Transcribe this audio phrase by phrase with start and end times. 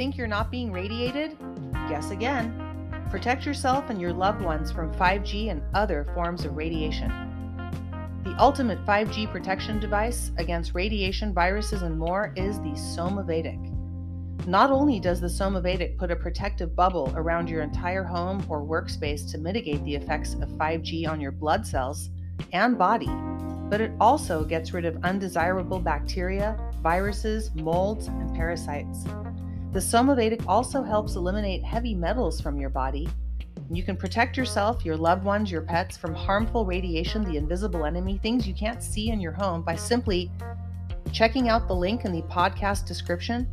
[0.00, 1.36] think you're not being radiated?
[1.90, 2.54] Guess again.
[3.10, 7.10] Protect yourself and your loved ones from 5G and other forms of radiation.
[8.24, 13.60] The ultimate 5G protection device against radiation, viruses, and more is the Somavedic.
[14.46, 19.30] Not only does the Somavedic put a protective bubble around your entire home or workspace
[19.32, 22.08] to mitigate the effects of 5G on your blood cells
[22.54, 23.10] and body,
[23.68, 29.04] but it also gets rid of undesirable bacteria, viruses, molds, and parasites.
[29.72, 33.08] The Somavedic also helps eliminate heavy metals from your body.
[33.70, 38.18] You can protect yourself, your loved ones, your pets from harmful radiation, the invisible enemy,
[38.18, 40.28] things you can't see in your home by simply
[41.12, 43.46] checking out the link in the podcast description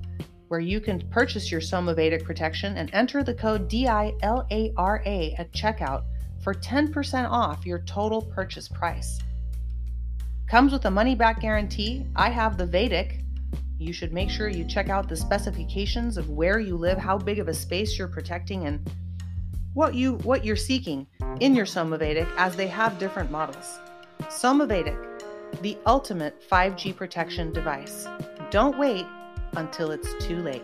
[0.48, 6.04] where you can purchase your Somavedic protection and enter the code DILARA at checkout
[6.42, 9.20] for 10% off your total purchase price.
[10.50, 12.08] Comes with a money back guarantee.
[12.16, 13.24] I have the Vedic,
[13.80, 17.40] you should make sure you check out the specifications of where you live, how big
[17.40, 18.90] of a space you're protecting, and
[19.74, 21.06] what you what you're seeking
[21.40, 23.80] in your Somavedic as they have different models.
[24.24, 24.98] Somavedic,
[25.62, 28.08] the ultimate 5G protection device.
[28.50, 29.06] Don't wait
[29.56, 30.64] until it's too late.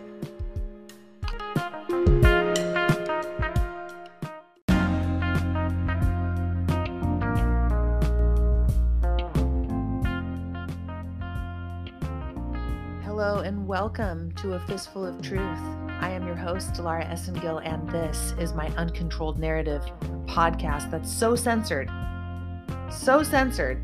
[13.26, 15.40] Hello and welcome to A Fistful of Truth.
[16.02, 19.82] I am your host, Dilara Esengil, and this is my Uncontrolled Narrative
[20.26, 21.90] podcast that's so censored,
[22.92, 23.82] so censored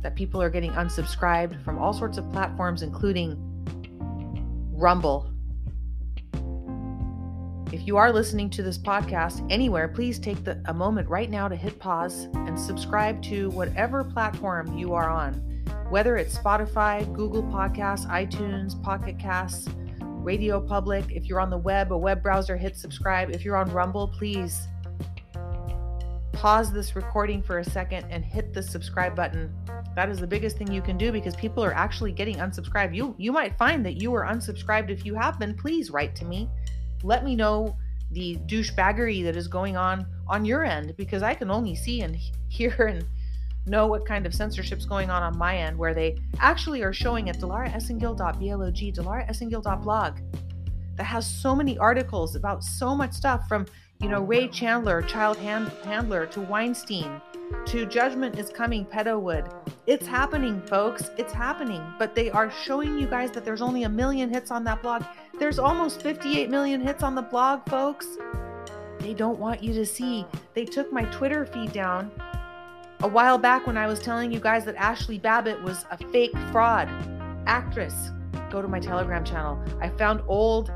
[0.00, 3.36] that people are getting unsubscribed from all sorts of platforms, including
[4.72, 5.30] Rumble.
[7.70, 11.46] If you are listening to this podcast anywhere, please take the, a moment right now
[11.46, 15.47] to hit pause and subscribe to whatever platform you are on
[15.90, 19.68] whether it's Spotify, Google Podcasts, iTunes, Pocket Casts,
[20.00, 21.10] Radio Public.
[21.10, 23.30] If you're on the web, a web browser, hit subscribe.
[23.30, 24.68] If you're on Rumble, please
[26.34, 29.52] pause this recording for a second and hit the subscribe button.
[29.96, 32.94] That is the biggest thing you can do because people are actually getting unsubscribed.
[32.94, 34.90] You you might find that you are unsubscribed.
[34.90, 36.50] If you have been, please write to me.
[37.02, 37.76] Let me know
[38.12, 42.16] the douchebaggery that is going on on your end because I can only see and
[42.48, 43.04] hear and
[43.68, 47.28] know what kind of censorship's going on on my end, where they actually are showing
[47.28, 50.18] at dilaraesengil.blog, dilaraesengil.blog,
[50.96, 53.66] that has so many articles about so much stuff from,
[54.00, 57.20] you know, Ray Chandler, child hand, handler, to Weinstein,
[57.66, 59.52] to Judgment is Coming, Pedowood.
[59.86, 61.10] It's happening, folks.
[61.16, 61.82] It's happening.
[61.98, 65.04] But they are showing you guys that there's only a million hits on that blog.
[65.38, 68.18] There's almost 58 million hits on the blog, folks.
[68.98, 70.26] They don't want you to see.
[70.54, 72.10] They took my Twitter feed down
[73.00, 76.36] a while back when I was telling you guys that Ashli Babbitt was a fake
[76.50, 76.88] fraud
[77.46, 78.10] actress,
[78.50, 79.62] go to my Telegram channel.
[79.80, 80.70] I found old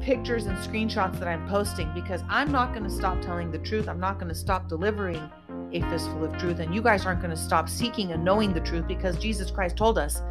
[0.00, 3.88] pictures and screenshots that I'm posting because I'm not going to stop telling the truth.
[3.88, 5.30] I'm not going to stop delivering
[5.72, 6.60] a fistful of truth.
[6.60, 9.76] And you guys aren't going to stop seeking and knowing the truth because Jesus Christ
[9.76, 10.22] told us,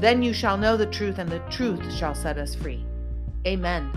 [0.00, 2.84] Then you shall know the truth, and the truth shall set us free.
[3.46, 3.90] Amen.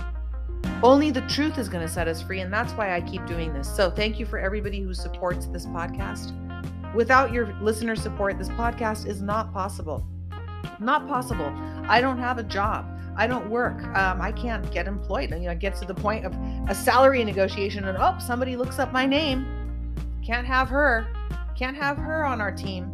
[0.83, 2.41] Only the truth is going to set us free.
[2.41, 3.73] And that's why I keep doing this.
[3.73, 6.33] So thank you for everybody who supports this podcast.
[6.93, 10.05] Without your listener support, this podcast is not possible.
[10.79, 11.51] Not possible.
[11.87, 12.85] I don't have a job.
[13.17, 13.81] I don't work.
[13.97, 15.31] Um, I can't get employed.
[15.31, 16.33] You know, I get to the point of
[16.69, 19.45] a salary negotiation and, oh, somebody looks up my name.
[20.25, 21.07] Can't have her.
[21.57, 22.91] Can't have her on our team.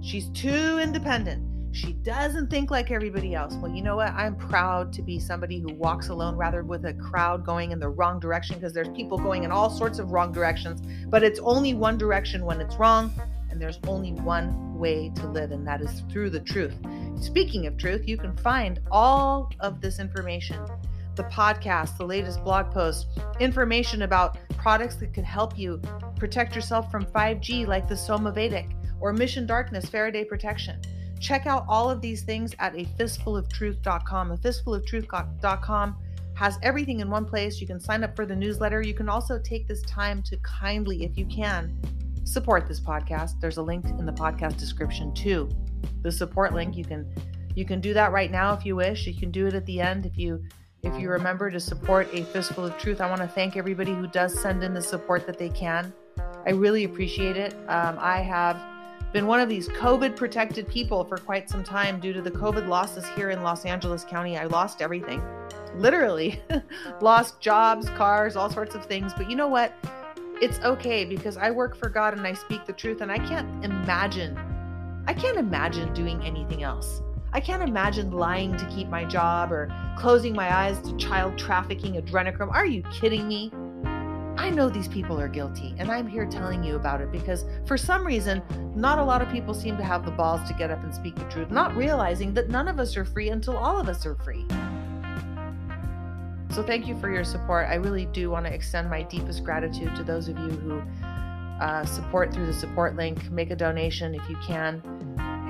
[0.00, 1.42] She's too independent.
[1.78, 3.54] She doesn't think like everybody else.
[3.54, 4.08] Well, you know what?
[4.08, 7.88] I'm proud to be somebody who walks alone rather with a crowd going in the
[7.88, 11.74] wrong direction because there's people going in all sorts of wrong directions, but it's only
[11.74, 13.12] one direction when it's wrong,
[13.48, 16.74] and there's only one way to live, and that is through the truth.
[17.20, 20.66] Speaking of truth, you can find all of this information
[21.14, 23.06] the podcast, the latest blog post,
[23.38, 25.80] information about products that can help you
[26.16, 30.80] protect yourself from 5G, like the Somavedic or Mission Darkness Faraday Protection.
[31.20, 34.32] Check out all of these things at a fistfuloftruth.com.
[34.32, 35.96] A fistfuloftruth.com
[36.34, 37.60] has everything in one place.
[37.60, 38.80] You can sign up for the newsletter.
[38.80, 41.76] You can also take this time to kindly, if you can,
[42.24, 43.40] support this podcast.
[43.40, 45.48] There's a link in the podcast description too.
[46.02, 46.76] The support link.
[46.76, 47.12] You can
[47.56, 49.06] you can do that right now if you wish.
[49.06, 50.44] You can do it at the end if you
[50.84, 53.00] if you remember to support a fistful of truth.
[53.00, 55.92] I want to thank everybody who does send in the support that they can.
[56.46, 57.54] I really appreciate it.
[57.66, 58.56] Um, I have
[59.12, 62.68] been one of these COVID protected people for quite some time due to the COVID
[62.68, 64.36] losses here in Los Angeles County.
[64.36, 65.22] I lost everything,
[65.74, 66.42] literally,
[67.00, 69.12] lost jobs, cars, all sorts of things.
[69.16, 69.72] But you know what?
[70.40, 73.64] It's okay because I work for God and I speak the truth, and I can't
[73.64, 74.38] imagine,
[75.06, 77.02] I can't imagine doing anything else.
[77.32, 81.94] I can't imagine lying to keep my job or closing my eyes to child trafficking
[81.94, 82.50] adrenochrome.
[82.52, 83.52] Are you kidding me?
[84.38, 87.76] I know these people are guilty, and I'm here telling you about it because for
[87.76, 88.40] some reason,
[88.76, 91.16] not a lot of people seem to have the balls to get up and speak
[91.16, 94.14] the truth, not realizing that none of us are free until all of us are
[94.14, 94.46] free.
[96.54, 97.68] So, thank you for your support.
[97.68, 100.82] I really do want to extend my deepest gratitude to those of you who
[101.60, 103.30] uh, support through the support link.
[103.32, 104.80] Make a donation if you can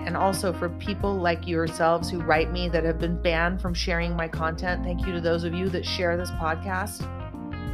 [0.06, 4.17] and also for people like yourselves who write me that have been banned from sharing
[4.17, 4.82] my content.
[4.82, 7.02] Thank you to those of you that share this podcast,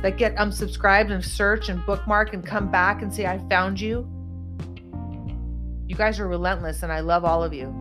[0.03, 4.09] that get unsubscribed and search and bookmark and come back and say, I found you.
[5.87, 7.75] You guys are relentless, and I love all of you.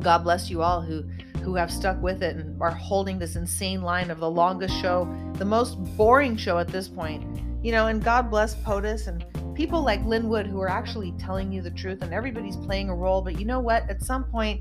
[0.00, 1.04] God bless you all who
[1.42, 5.08] who have stuck with it and are holding this insane line of the longest show,
[5.34, 7.24] the most boring show at this point.
[7.62, 9.24] You know, and God bless POTUS and
[9.54, 12.94] people like Lin Wood who are actually telling you the truth and everybody's playing a
[12.96, 13.22] role.
[13.22, 13.88] But you know what?
[13.88, 14.60] At some point,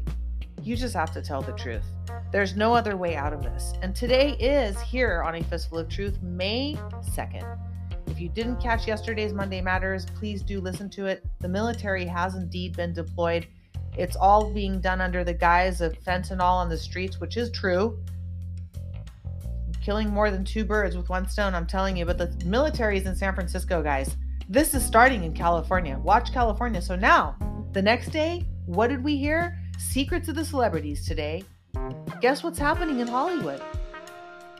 [0.65, 1.83] you just have to tell the truth.
[2.31, 3.73] There's no other way out of this.
[3.83, 6.75] And today is here on A Fistful of Truth, May
[7.15, 7.59] 2nd.
[8.07, 11.23] If you didn't catch yesterday's Monday Matters, please do listen to it.
[11.39, 13.45] The military has indeed been deployed.
[13.95, 17.99] It's all being done under the guise of fentanyl on the streets, which is true.
[19.83, 22.05] Killing more than two birds with one stone, I'm telling you.
[22.05, 24.17] But the military is in San Francisco, guys.
[24.49, 25.99] This is starting in California.
[25.99, 26.81] Watch California.
[26.81, 27.35] So now,
[27.71, 29.59] the next day, what did we hear?
[29.77, 31.43] Secrets of the celebrities today.
[32.21, 33.61] Guess what's happening in Hollywood?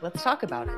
[0.02, 0.74] Let's talk about it.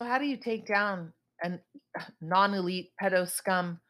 [0.00, 1.12] So, how do you take down
[1.42, 1.58] a
[2.20, 3.80] non elite pedo scum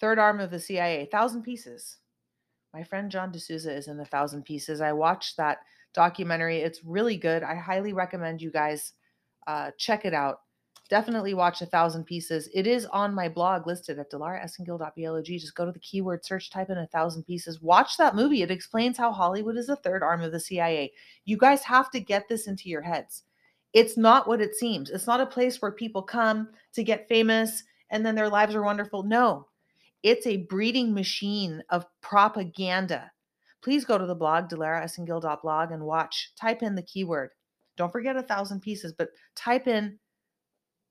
[0.00, 1.08] third arm of the CIA?
[1.10, 1.98] Thousand pieces.
[2.74, 4.80] My friend John D'Souza is in a thousand pieces.
[4.80, 5.58] I watched that
[5.94, 6.58] documentary.
[6.58, 7.42] It's really good.
[7.42, 8.92] I highly recommend you guys
[9.46, 10.40] uh, check it out.
[10.88, 12.48] Definitely watch a thousand pieces.
[12.54, 15.24] It is on my blog listed at dilaraesengil.blog.
[15.24, 17.60] Just go to the keyword search, type in a thousand pieces.
[17.60, 18.40] Watch that movie.
[18.40, 20.92] It explains how Hollywood is the third arm of the CIA.
[21.26, 23.24] You guys have to get this into your heads.
[23.74, 24.88] It's not what it seems.
[24.88, 28.62] It's not a place where people come to get famous and then their lives are
[28.62, 29.02] wonderful.
[29.02, 29.46] No,
[30.02, 33.10] it's a breeding machine of propaganda.
[33.62, 36.32] Please go to the blog, dilaraesengil.blog, and watch.
[36.40, 37.30] Type in the keyword.
[37.76, 39.98] Don't forget a thousand pieces, but type in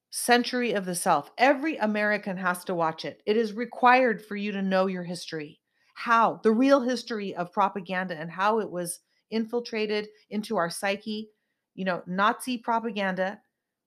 [0.10, 1.32] Century of the Self.
[1.38, 3.22] Every American has to watch it.
[3.26, 5.60] It is required for you to know your history.
[5.96, 6.40] How?
[6.44, 9.00] The real history of propaganda and how it was
[9.32, 11.30] infiltrated into our psyche.
[11.76, 13.42] You know, Nazi propaganda,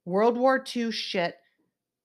[0.05, 1.37] World War II shit,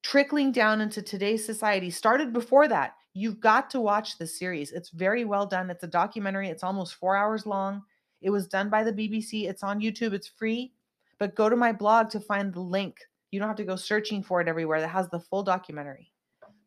[0.01, 2.93] trickling down into today's society started before that.
[3.13, 4.71] You've got to watch this series.
[4.71, 5.69] It's very well done.
[5.69, 7.81] It's a documentary, it's almost four hours long.
[8.21, 9.49] It was done by the BBC.
[9.49, 10.73] It's on YouTube, it's free.
[11.17, 12.97] But go to my blog to find the link.
[13.35, 14.79] You don't have to go searching for it everywhere.
[14.79, 16.09] That has the full documentary.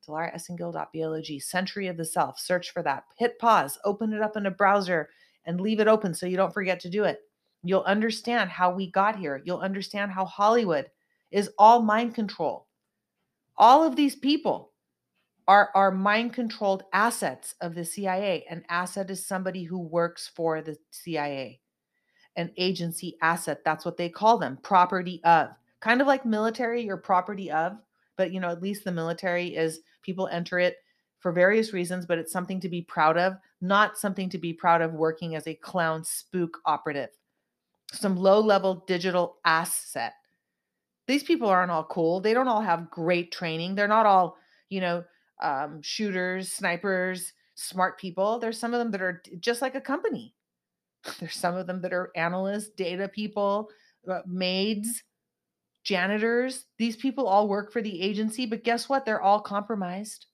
[0.07, 2.39] DilaraEsengil.blog, Century of the Self.
[2.39, 3.05] Search for that.
[3.17, 5.09] Hit pause, open it up in a browser,
[5.47, 7.21] and leave it open so you don't forget to do it.
[7.63, 9.41] You'll understand how we got here.
[9.47, 10.91] You'll understand how Hollywood
[11.31, 12.67] is all mind control.
[13.57, 14.73] All of these people
[15.47, 18.45] are, are mind controlled assets of the CIA.
[18.51, 21.61] An asset is somebody who works for the CIA.
[22.37, 25.49] An agency asset, that's what they call them, property of.
[25.81, 27.79] Kind of like military or property of,
[28.17, 30.77] but you know, at least the military is people enter it
[31.21, 34.83] for various reasons, but it's something to be proud of, not something to be proud
[34.83, 37.11] of working as a clown spook operative.
[37.93, 40.15] Some low level digital asset.
[41.07, 42.21] These people aren't all cool.
[42.21, 43.75] They don't all have great training.
[43.75, 44.37] They're not all,
[44.69, 45.05] you know,
[45.43, 48.39] um, shooters, snipers, smart people.
[48.39, 50.35] There's some of them that are just like a company.
[51.19, 53.71] There's some of them that are analysts, data people,
[54.11, 55.03] uh, maids,
[55.89, 56.67] janitors.
[56.77, 59.07] These people all work for the agency, but guess what?
[59.07, 60.27] They're all compromised.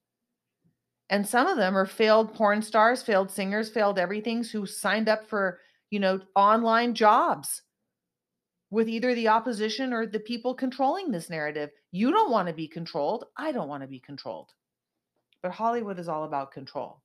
[1.10, 5.28] And some of them are failed porn stars, failed singers, failed everything who signed up
[5.28, 7.62] for, you know, online jobs
[8.70, 11.70] with either the opposition or the people controlling this narrative.
[11.92, 13.26] You don't want to be controlled.
[13.36, 14.50] I don't want to be controlled.
[15.40, 17.00] But Hollywood is all about control.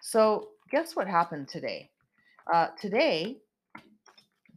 [0.00, 1.90] So, guess what happened today?
[2.52, 3.36] Uh, today,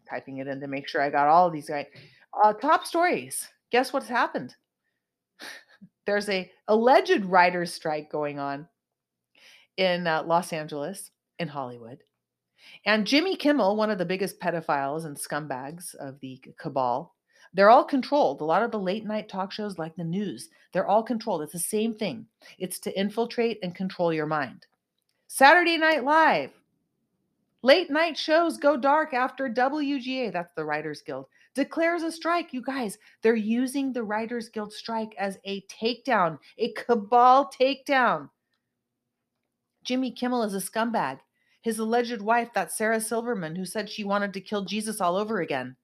[0.10, 1.88] typing it in to make sure I got all of these right.
[2.44, 3.48] Uh, top stories.
[3.72, 4.56] Guess what's happened?
[6.06, 8.68] There's a alleged writers' strike going on
[9.78, 12.00] in uh, Los Angeles, in Hollywood.
[12.86, 17.16] And Jimmy Kimmel, one of the biggest pedophiles and scumbags of the cabal,
[17.54, 18.42] they're all controlled.
[18.42, 21.42] A lot of the late night talk shows, like the news, they're all controlled.
[21.42, 22.26] It's the same thing
[22.58, 24.66] it's to infiltrate and control your mind.
[25.28, 26.52] Saturday Night Live,
[27.66, 31.26] Late night shows go dark after WGA, that's the Writers Guild,
[31.56, 32.54] declares a strike.
[32.54, 38.30] You guys, they're using the Writers Guild strike as a takedown, a cabal takedown.
[39.84, 41.20] Jimmy Kimmel is a scumbag.
[41.62, 45.42] His alleged wife, that Sarah Silverman, who said she wanted to kill Jesus all over
[45.42, 45.76] again.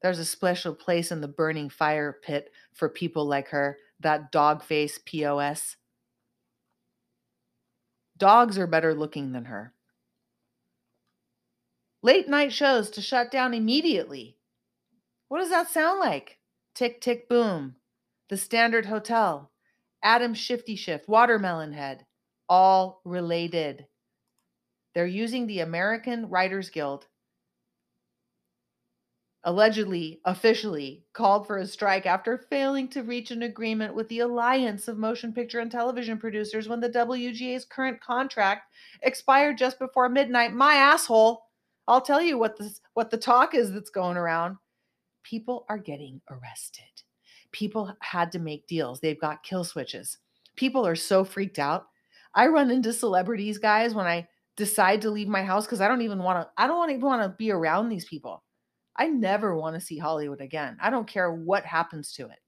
[0.00, 4.62] There's a special place in the burning fire pit for people like her, that dog
[4.62, 5.76] face POS.
[8.16, 9.73] Dogs are better looking than her.
[12.04, 14.36] Late night shows to shut down immediately.
[15.28, 16.36] What does that sound like?
[16.74, 17.76] Tick, tick, boom.
[18.28, 19.50] The Standard Hotel.
[20.02, 21.08] Adam Shifty Shift.
[21.08, 22.04] Watermelon Head.
[22.46, 23.86] All related.
[24.94, 27.06] They're using the American Writers Guild
[29.44, 34.88] allegedly officially called for a strike after failing to reach an agreement with the Alliance
[34.88, 40.52] of Motion Picture and Television Producers when the WGA's current contract expired just before midnight.
[40.52, 41.43] My asshole.
[41.86, 44.56] I'll tell you what this what the talk is that's going around.
[45.22, 46.84] People are getting arrested.
[47.52, 49.00] People had to make deals.
[49.00, 50.18] They've got kill switches.
[50.56, 51.86] People are so freaked out.
[52.34, 56.02] I run into celebrities, guys, when I decide to leave my house because I don't
[56.02, 58.44] even want to I don't even want to be around these people
[58.96, 60.76] I never want to see Hollywood again.
[60.80, 62.38] I don't care what happens to it.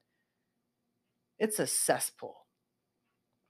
[1.38, 2.46] It's a cesspool.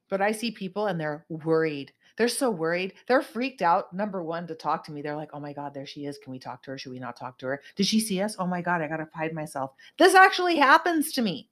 [0.08, 1.92] But I see people and they're worried.
[2.16, 2.94] They're so worried.
[3.06, 3.92] They're freaked out.
[3.92, 5.02] Number one, to talk to me.
[5.02, 6.18] They're like, oh my God, there she is.
[6.18, 6.78] Can we talk to her?
[6.78, 7.62] Should we not talk to her?
[7.76, 8.36] Did she see us?
[8.38, 9.72] Oh my God, I got to hide myself.
[9.98, 11.50] This actually happens to me.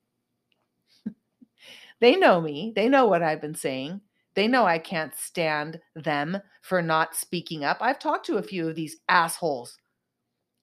[2.01, 2.73] they know me.
[2.75, 4.01] They know what I've been saying.
[4.35, 7.79] They know I can't stand them for not speaking up.
[7.81, 9.79] I've talked to a few of these assholes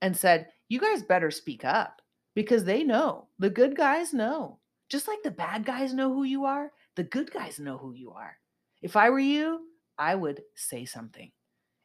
[0.02, 2.02] and said, you guys better speak up
[2.34, 3.28] because they know.
[3.40, 4.58] The good guys know.
[4.90, 8.12] Just like the bad guys know who you are, the good guys know who you
[8.12, 8.36] are.
[8.82, 9.62] If I were you,
[10.02, 11.32] I would say something.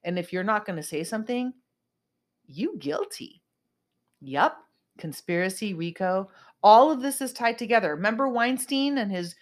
[0.02, 1.52] And if you're not going to say something,
[2.46, 3.42] you guilty.
[4.22, 4.56] Yup.
[4.96, 6.30] Conspiracy, RICO,
[6.62, 7.94] all of this is tied together.
[7.94, 9.34] Remember Weinstein and his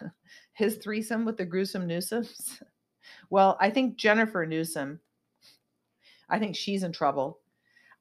[0.52, 2.62] his threesome with the gruesome Newsoms?
[3.28, 4.98] Well, I think Jennifer Newsom,
[6.28, 7.38] I think she's in trouble.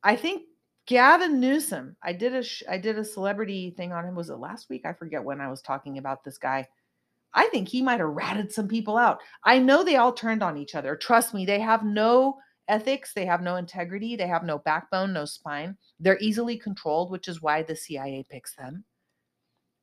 [0.04, 0.44] I think
[0.88, 1.96] Gavin Newsom.
[2.04, 4.16] I did a I did a celebrity thing on him.
[4.16, 4.86] Was it last week?
[4.86, 6.68] I forget when I was talking about this guy.
[7.34, 9.20] I think he might have ratted some people out.
[9.44, 10.96] I know they all turned on each other.
[10.96, 15.26] Trust me, they have no ethics, they have no integrity, they have no backbone, no
[15.26, 15.78] spine.
[16.00, 18.84] They're easily controlled, which is why the CIA picks them.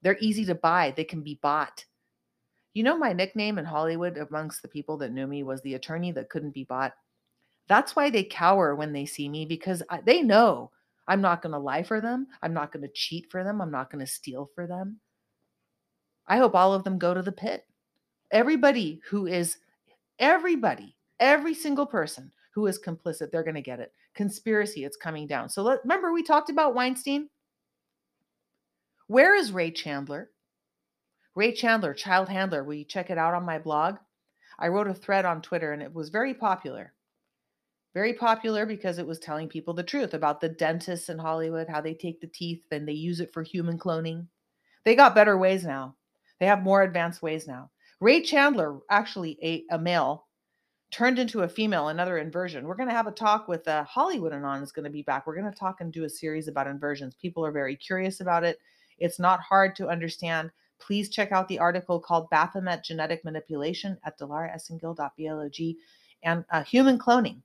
[0.02, 1.84] They're easy to buy, they can be bought.
[2.74, 6.12] You know, my nickname in Hollywood amongst the people that knew me was the attorney
[6.12, 6.92] that couldn't be bought.
[7.68, 10.70] That's why they cower when they see me because they know
[11.08, 12.26] I'm not going to lie for them.
[12.42, 13.60] I'm not going to cheat for them.
[13.60, 15.00] I'm not going to steal for them.
[16.28, 17.64] I hope all of them go to the pit.
[18.30, 19.58] Everybody who is,
[20.18, 23.92] everybody, every single person who is complicit, they're going to get it.
[24.14, 25.48] Conspiracy, it's coming down.
[25.48, 27.28] So let, remember, we talked about Weinstein.
[29.06, 30.30] Where is Ray Chandler?
[31.36, 32.64] Ray Chandler, child handler.
[32.64, 33.96] Will you check it out on my blog?
[34.58, 36.94] I wrote a thread on Twitter and it was very popular.
[37.92, 41.80] Very popular because it was telling people the truth about the dentists in Hollywood, how
[41.80, 44.26] they take the teeth and they use it for human cloning.
[44.84, 45.95] They got better ways now.
[46.40, 47.70] They have more advanced ways now.
[48.00, 50.26] Ray Chandler, actually a, a male,
[50.90, 52.66] turned into a female, another inversion.
[52.66, 55.26] We're going to have a talk with uh, Hollywood Anon is going to be back.
[55.26, 57.14] We're going to talk and do a series about inversions.
[57.14, 58.58] People are very curious about it.
[58.98, 60.50] It's not hard to understand.
[60.78, 65.52] Please check out the article called Baphomet Genetic Manipulation at dilaraesengil.blog
[66.22, 67.40] and uh, Human Cloning.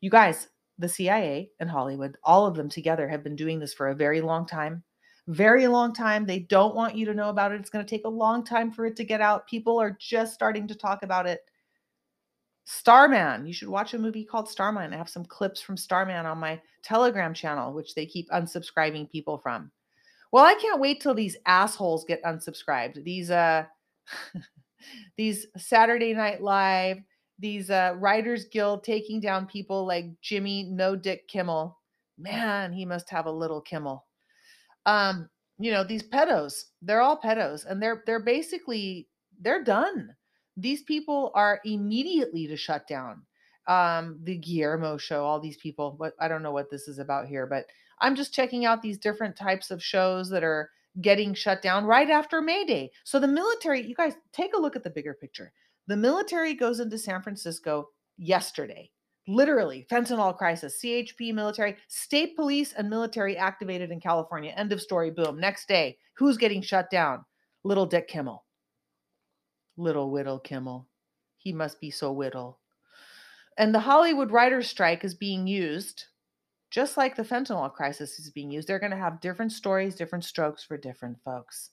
[0.00, 3.88] You guys, the CIA and Hollywood, all of them together have been doing this for
[3.88, 4.84] a very long time.
[5.28, 6.24] Very long time.
[6.24, 7.60] They don't want you to know about it.
[7.60, 9.46] It's going to take a long time for it to get out.
[9.46, 11.40] People are just starting to talk about it.
[12.64, 13.46] Starman.
[13.46, 14.94] You should watch a movie called Starman.
[14.94, 19.36] I have some clips from Starman on my Telegram channel, which they keep unsubscribing people
[19.36, 19.70] from.
[20.32, 23.04] Well, I can't wait till these assholes get unsubscribed.
[23.04, 23.64] These uh
[25.18, 26.98] these Saturday Night Live,
[27.38, 31.78] these uh, Writers Guild taking down people like Jimmy No Dick Kimmel.
[32.16, 34.07] Man, he must have a little Kimmel.
[34.86, 39.08] Um, you know, these pedos, they're all pedos, and they're they're basically
[39.40, 40.14] they're done.
[40.56, 43.22] These people are immediately to shut down.
[43.66, 45.94] Um, the Guillermo show, all these people.
[45.98, 47.66] What I don't know what this is about here, but
[48.00, 50.70] I'm just checking out these different types of shows that are
[51.00, 52.90] getting shut down right after May Day.
[53.04, 55.52] So the military, you guys take a look at the bigger picture.
[55.86, 58.90] The military goes into San Francisco yesterday.
[59.28, 64.54] Literally, fentanyl crisis, CHP military, state police and military activated in California.
[64.56, 65.10] End of story.
[65.10, 65.38] Boom.
[65.38, 67.24] Next day, who's getting shut down?
[67.62, 68.44] Little Dick Kimmel.
[69.76, 70.88] Little Whittle Kimmel.
[71.36, 72.58] He must be so whittle.
[73.58, 76.06] And the Hollywood writers' strike is being used
[76.70, 78.68] just like the fentanyl crisis is being used.
[78.68, 81.70] They're going to have different stories, different strokes for different folks.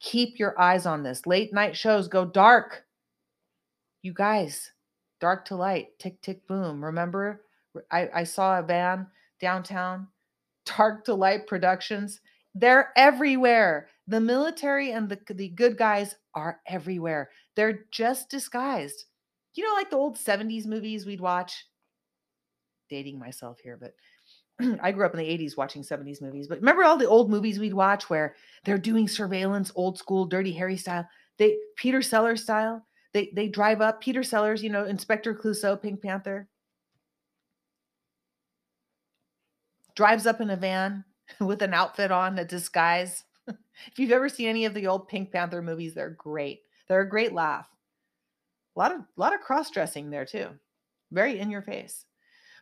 [0.00, 1.26] Keep your eyes on this.
[1.26, 2.84] Late night shows go dark.
[4.02, 4.72] You guys,
[5.20, 6.84] dark to light, tick, tick, boom.
[6.84, 7.42] Remember,
[7.90, 9.06] I, I saw a van
[9.40, 10.08] downtown,
[10.64, 12.20] dark to light productions.
[12.54, 13.88] They're everywhere.
[14.08, 17.30] The military and the, the good guys are everywhere.
[17.54, 19.04] They're just disguised.
[19.54, 21.66] You know, like the old 70s movies we'd watch?
[22.88, 23.94] Dating myself here, but
[24.82, 26.48] I grew up in the 80s watching 70s movies.
[26.48, 28.34] But remember all the old movies we'd watch where
[28.64, 31.06] they're doing surveillance, old school, dirty Harry style?
[31.38, 32.84] They Peter Sellers style.
[33.12, 36.48] They they drive up Peter Sellers, you know, Inspector Clouseau, Pink Panther.
[39.96, 41.04] Drives up in a van
[41.40, 43.24] with an outfit on, a disguise.
[43.48, 46.60] if you've ever seen any of the old Pink Panther movies, they're great.
[46.88, 47.68] They're a great laugh.
[48.76, 50.48] A lot of a lot of cross-dressing there too.
[51.10, 52.04] Very in your face.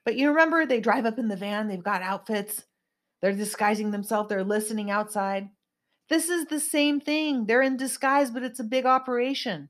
[0.04, 2.64] But you remember they drive up in the van, they've got outfits,
[3.20, 5.50] they're disguising themselves, they're listening outside.
[6.08, 7.44] This is the same thing.
[7.44, 9.68] They're in disguise, but it's a big operation.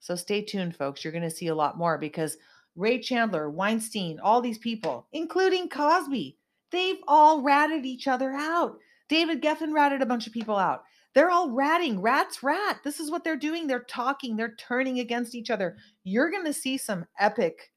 [0.00, 1.04] So stay tuned, folks.
[1.04, 2.36] You're going to see a lot more because
[2.76, 6.36] Ray Chandler, Weinstein, all these people, including Cosby,
[6.70, 8.78] they've all ratted each other out.
[9.08, 10.84] David Geffen ratted a bunch of people out.
[11.14, 12.00] They're all ratting.
[12.00, 12.80] Rats rat.
[12.84, 13.66] This is what they're doing.
[13.66, 14.36] They're talking.
[14.36, 15.76] They're turning against each other.
[16.04, 17.72] You're going to see some epic,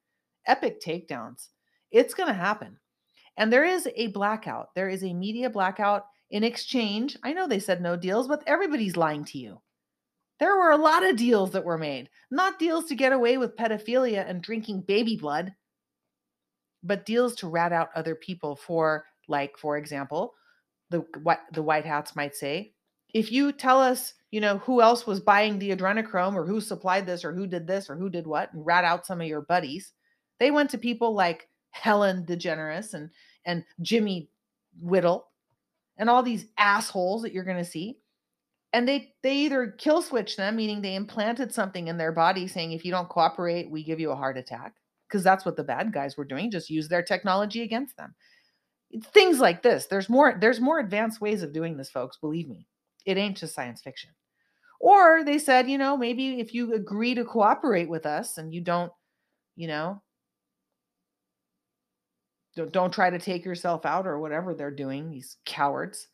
[0.46, 1.48] epic takedowns.
[1.92, 2.78] It's going to happen.
[3.38, 4.76] And there is a blackout.
[4.76, 7.18] There is a media blackout in exchange.
[7.24, 9.62] I know they said no deals, but everybody's lying to you.
[10.42, 13.56] There were a lot of deals that were made, not deals to get away with
[13.56, 15.54] pedophilia and drinking baby blood,
[16.82, 20.34] but deals to rat out other people for, like, for example,
[20.90, 22.74] the what the white hats might say,
[23.14, 27.06] if you tell us, you know, who else was buying the adrenochrome or who supplied
[27.06, 29.42] this or who did this or who did what, and rat out some of your
[29.42, 29.94] buddies,
[30.40, 33.12] they went to people like Helen DeGeneres and
[33.46, 34.32] and Jimmy
[34.82, 35.28] Whittle
[35.98, 38.00] and all these assholes that you're going to see
[38.74, 42.72] and they they either kill switch them meaning they implanted something in their body saying
[42.72, 44.74] if you don't cooperate we give you a heart attack
[45.12, 48.16] because that's what the bad guys were doing just use their technology against them.
[49.14, 49.88] Things like this.
[49.88, 52.68] There's more there's more advanced ways of doing this folks believe me.
[53.06, 54.12] It ain't just science fiction.
[54.80, 58.62] Or they said you know maybe if you agree to cooperate with us and you
[58.62, 58.92] don't
[59.56, 60.02] you know
[62.56, 66.08] don't, don't try to take yourself out or whatever they're doing these cowards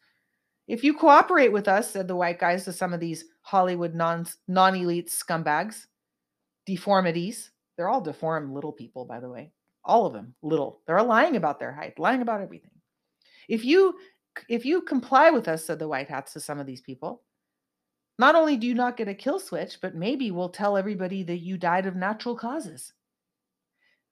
[0.67, 4.27] if you cooperate with us, said the white guys to some of these Hollywood non
[4.47, 5.85] elite scumbags,
[6.65, 7.51] deformities.
[7.77, 9.51] They're all deformed little people, by the way.
[9.85, 10.81] All of them little.
[10.85, 12.71] They're lying about their height, lying about everything.
[13.47, 13.95] If you
[14.49, 17.23] if you comply with us, said the white hats to some of these people,
[18.19, 21.37] not only do you not get a kill switch, but maybe we'll tell everybody that
[21.37, 22.93] you died of natural causes.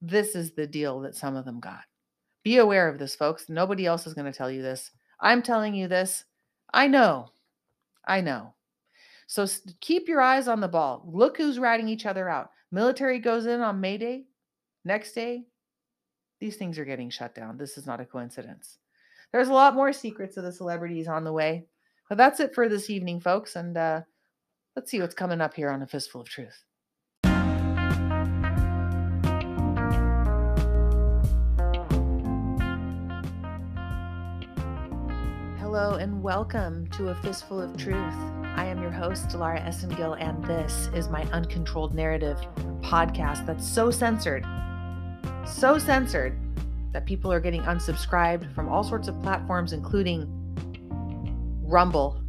[0.00, 1.82] This is the deal that some of them got.
[2.44, 3.48] Be aware of this, folks.
[3.48, 4.90] Nobody else is going to tell you this.
[5.20, 6.24] I'm telling you this
[6.72, 7.28] I know.
[8.06, 8.54] I know.
[9.26, 9.46] So
[9.80, 11.02] keep your eyes on the ball.
[11.06, 12.50] Look who's riding each other out.
[12.70, 14.24] Military goes in on May Day.
[14.84, 15.44] Next day,
[16.40, 17.56] these things are getting shut down.
[17.56, 18.78] This is not a coincidence.
[19.32, 21.66] There's a lot more secrets of the celebrities on the way.
[22.08, 23.56] But that's it for this evening, folks.
[23.56, 24.02] And uh,
[24.76, 26.62] let's see what's coming up here on A Fistful of Truth.
[35.66, 38.14] Hello and welcome to A Fistful of Truth.
[38.54, 42.38] I am your host, Dilara Esengil, and this is my Uncontrolled Narrative
[42.82, 44.46] podcast that's so censored,
[45.44, 46.38] so censored
[46.92, 50.28] that people are getting unsubscribed from all sorts of platforms, including
[51.64, 52.22] Rumble.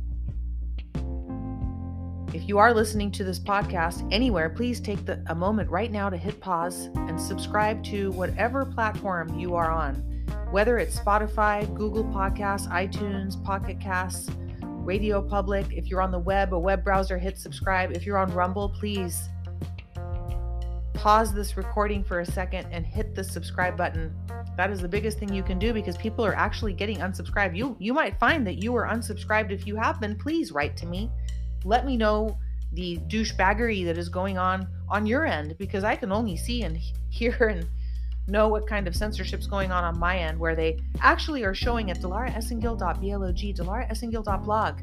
[2.33, 6.09] If you are listening to this podcast anywhere, please take the, a moment right now
[6.09, 10.16] to hit pause and subscribe to whatever platform you are on
[10.51, 14.29] whether it's Spotify, Google Podcasts, iTunes, Pocket Casts,
[14.63, 15.65] Radio Public.
[15.71, 17.91] If you're on the web, a web browser, hit subscribe.
[17.91, 19.29] If you're on Rumble, please
[20.93, 24.15] pause this recording for a second and hit the subscribe button.
[24.55, 27.55] That is the biggest thing you can do because people are actually getting unsubscribed.
[27.55, 29.51] You you might find that you are unsubscribed.
[29.51, 31.11] If you have been, please write to me.
[31.65, 32.37] Let me know
[32.73, 36.77] the douchebaggery that is going on on your end because I can only see and
[37.09, 37.67] hear and
[38.27, 41.91] know what kind of censorship's going on on my end, where they actually are showing
[41.91, 44.81] at dilaraesengil.blog, dilaraesengil.blog,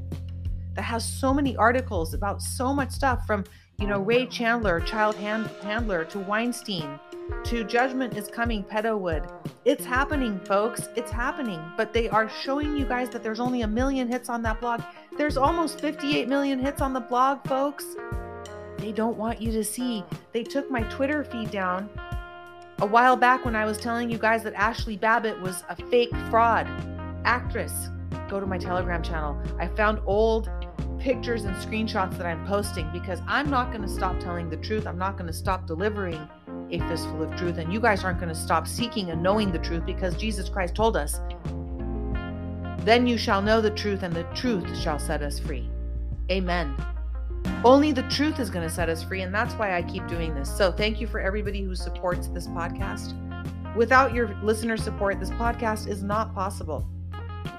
[0.74, 3.44] that has so many articles about so much stuff from,
[3.78, 6.98] you know, Ray Chandler, child hand- handler, to Weinstein,
[7.44, 9.30] to Judgment is Coming, Pedowood.
[9.64, 10.88] It's happening, folks.
[10.96, 11.62] It's happening.
[11.76, 14.82] But they are showing you guys that there's only a million hits on that blog.
[15.16, 17.84] There's almost 58 million hits on the blog, folks.
[18.78, 20.04] They don't want you to see.
[20.32, 21.88] They took my Twitter feed down
[22.80, 26.10] A while back, when I was telling you guys that Ashli Babbitt was a fake
[26.28, 26.66] fraud
[27.24, 27.88] actress,
[28.28, 29.40] go to my Telegram channel.
[29.58, 30.50] I found old
[30.98, 34.86] pictures and screenshots that I'm posting because I'm not going to stop telling the truth.
[34.86, 36.28] I'm not going to stop delivering
[36.70, 37.58] a fistful of truth.
[37.58, 40.74] And you guys aren't going to stop seeking and knowing the truth because Jesus Christ
[40.74, 41.20] told us,
[42.84, 45.68] Then you shall know the truth, and the truth shall set us free.
[46.30, 46.74] Amen.
[47.64, 49.22] Only the truth is going to set us free.
[49.22, 50.54] And that's why I keep doing this.
[50.54, 53.14] So thank you for everybody who supports this podcast.
[53.74, 56.86] Without your listener support, this podcast is not possible.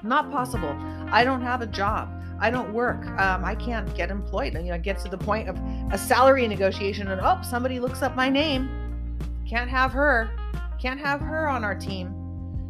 [0.02, 0.74] Not possible.
[1.10, 2.08] I don't have a job.
[2.38, 3.06] I don't work.
[3.18, 4.54] Um, I can't get employed.
[4.54, 5.58] You know, get to the point of
[5.90, 8.68] a salary negotiation and, oh, somebody looks up my name.
[9.48, 10.30] Can't have her.
[10.80, 12.14] Can't have her on our team.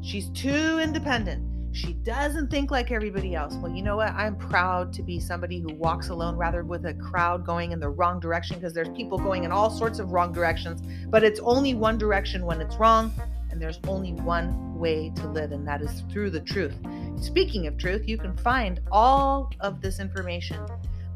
[0.03, 1.43] She's too independent.
[1.77, 3.55] She doesn't think like everybody else.
[3.57, 4.09] Well, you know what?
[4.15, 7.91] I'm proud to be somebody who walks alone rather with a crowd going in the
[7.91, 11.75] wrong direction because there's people going in all sorts of wrong directions, but it's only
[11.75, 13.13] one direction when it's wrong,
[13.51, 16.75] and there's only one way to live, and that is through the truth.
[17.21, 20.59] Speaking of truth, you can find all of this information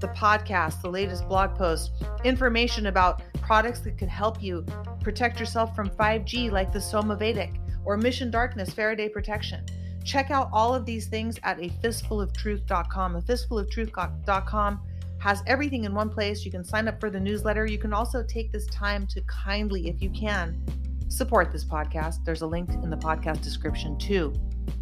[0.01, 1.93] the podcast, the latest blog post,
[2.25, 4.65] information about products that could help you
[5.01, 9.65] protect yourself from 5G, like the Somavedic or Mission Darkness Faraday Protection.
[10.05, 13.17] Check out all of these things at a fistfuloftruth.com.
[13.17, 14.81] A fistfuloftruth.com
[15.19, 16.45] has everything in one place.
[16.45, 17.67] You can sign up for the newsletter.
[17.67, 20.63] You can also take this time to kindly, if you can,
[21.09, 22.25] support this podcast.
[22.25, 24.33] There's a link in the podcast description too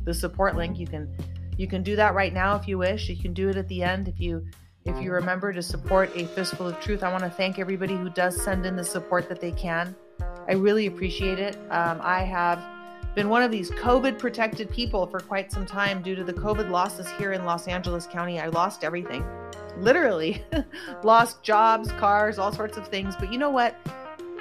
[0.04, 0.78] the support link.
[0.78, 1.14] You can
[1.56, 3.08] you can do that right now if you wish.
[3.08, 4.44] You can do it at the end if you
[4.84, 7.02] if you remember to support a fistful of truth.
[7.02, 9.94] I want to thank everybody who does send in the support that they can.
[10.48, 11.56] I really appreciate it.
[11.70, 12.58] Um, I have
[13.18, 16.70] been one of these COVID protected people for quite some time due to the COVID
[16.70, 18.38] losses here in Los Angeles County.
[18.38, 19.24] I lost everything,
[19.76, 20.44] literally,
[21.02, 23.16] lost jobs, cars, all sorts of things.
[23.16, 23.74] But you know what?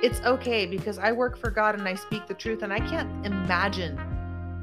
[0.03, 3.25] It's okay because I work for God and I speak the truth, and I can't
[3.25, 3.99] imagine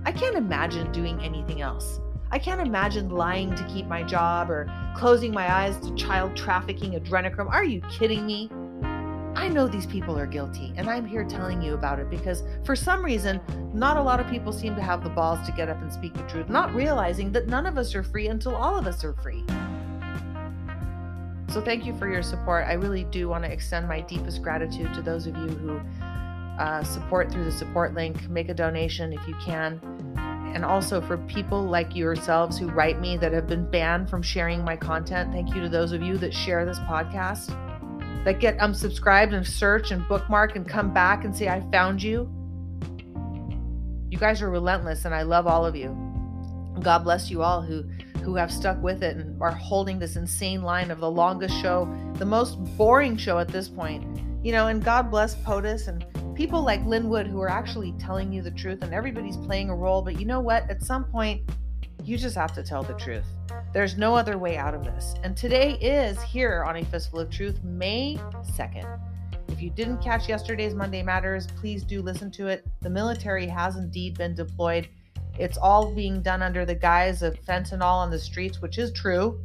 [0.07, 1.99] I can't imagine doing anything else.
[2.31, 6.93] I can't imagine lying to keep my job or closing my eyes to child trafficking
[6.93, 7.51] adrenochrome.
[7.51, 8.49] Are you kidding me?
[9.37, 12.77] I know these people are guilty, and I'm here telling you about it because for
[12.77, 13.41] some reason,
[13.75, 16.15] not a lot of people seem to have the balls to get up and speak
[16.15, 19.13] the truth, not realizing that none of us are free until all of us are
[19.15, 19.45] free.
[21.49, 22.67] So, thank you for your support.
[22.67, 25.81] I really do want to extend my deepest gratitude to those of you who
[26.59, 29.81] uh, support through the support link, make a donation if you can.
[30.55, 34.65] And also for people like yourselves who write me that have been banned from sharing
[34.65, 37.51] my content, thank you to those of you that share this podcast,
[38.25, 42.31] that get unsubscribed and search and bookmark and come back and say, I found you.
[44.11, 45.97] You guys are relentless, and I love all of you.
[46.81, 47.85] God bless you all who
[48.25, 51.87] who have stuck with it and are holding this insane line of the longest show,
[52.15, 54.03] the most boring show at this point.
[54.43, 58.33] You know, and God bless POTUS and people like Lin Wood who are actually telling
[58.33, 60.01] you the truth and everybody's playing a role.
[60.01, 60.69] But you know what?
[60.71, 61.43] At some point,
[62.05, 63.25] you just have to tell the truth.
[63.73, 65.15] There's no other way out of this.
[65.23, 68.19] And today is here on A Fistful of Truth, May
[68.57, 69.01] 2nd.
[69.49, 72.67] If you didn't catch yesterday's Monday Matters, please do listen to it.
[72.83, 74.89] The military has indeed been deployed.
[75.39, 79.41] It's all being done under the guise of fentanyl on the streets, which is true.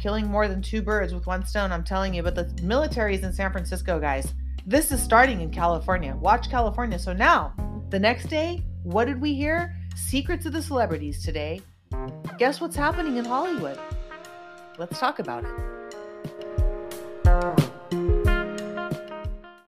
[0.00, 2.22] Killing more than two birds with one stone, I'm telling you.
[2.22, 4.32] But the military is in San Francisco, guys.
[4.64, 6.16] This is starting in California.
[6.16, 6.98] Watch California.
[6.98, 7.52] So now,
[7.90, 9.76] the next day, what did we hear?
[10.00, 11.60] Secrets of the celebrities today.
[12.36, 13.78] Guess what's happening in Hollywood?
[14.76, 17.69] Let's talk about it.